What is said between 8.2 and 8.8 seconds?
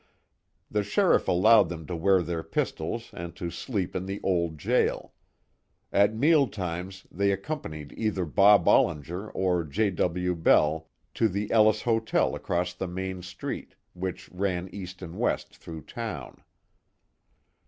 Bob